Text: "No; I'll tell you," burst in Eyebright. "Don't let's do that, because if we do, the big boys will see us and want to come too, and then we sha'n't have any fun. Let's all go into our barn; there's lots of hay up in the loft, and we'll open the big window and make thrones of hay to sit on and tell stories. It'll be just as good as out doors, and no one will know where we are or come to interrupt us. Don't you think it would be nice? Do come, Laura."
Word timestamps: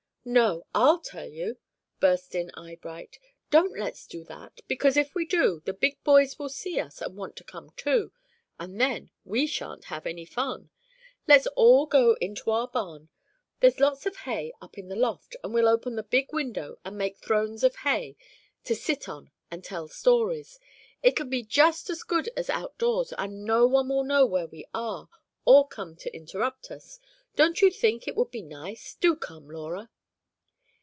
"No; 0.23 0.67
I'll 0.75 0.99
tell 0.99 1.27
you," 1.27 1.57
burst 1.99 2.35
in 2.35 2.51
Eyebright. 2.55 3.17
"Don't 3.49 3.75
let's 3.75 4.05
do 4.05 4.23
that, 4.25 4.61
because 4.67 4.95
if 4.95 5.15
we 5.15 5.25
do, 5.25 5.63
the 5.65 5.73
big 5.73 5.97
boys 6.03 6.37
will 6.37 6.47
see 6.47 6.79
us 6.79 7.01
and 7.01 7.17
want 7.17 7.35
to 7.37 7.43
come 7.43 7.71
too, 7.75 8.11
and 8.59 8.79
then 8.79 9.09
we 9.25 9.47
sha'n't 9.47 9.85
have 9.85 10.05
any 10.05 10.25
fun. 10.25 10.69
Let's 11.27 11.47
all 11.55 11.87
go 11.87 12.17
into 12.21 12.51
our 12.51 12.67
barn; 12.67 13.09
there's 13.61 13.79
lots 13.79 14.05
of 14.05 14.17
hay 14.17 14.53
up 14.61 14.77
in 14.77 14.89
the 14.89 14.95
loft, 14.95 15.35
and 15.43 15.55
we'll 15.55 15.67
open 15.67 15.95
the 15.95 16.03
big 16.03 16.31
window 16.31 16.77
and 16.85 16.99
make 16.99 17.17
thrones 17.17 17.63
of 17.63 17.77
hay 17.77 18.15
to 18.65 18.75
sit 18.75 19.09
on 19.09 19.31
and 19.49 19.63
tell 19.63 19.87
stories. 19.87 20.59
It'll 21.01 21.25
be 21.25 21.41
just 21.41 21.89
as 21.89 22.03
good 22.03 22.29
as 22.37 22.47
out 22.47 22.77
doors, 22.77 23.11
and 23.17 23.43
no 23.43 23.65
one 23.65 23.89
will 23.89 24.03
know 24.03 24.27
where 24.27 24.45
we 24.47 24.67
are 24.71 25.09
or 25.45 25.67
come 25.67 25.95
to 25.95 26.15
interrupt 26.15 26.69
us. 26.69 26.99
Don't 27.35 27.59
you 27.63 27.71
think 27.71 28.07
it 28.07 28.15
would 28.15 28.29
be 28.29 28.43
nice? 28.43 28.93
Do 28.93 29.15
come, 29.15 29.49
Laura." 29.49 29.89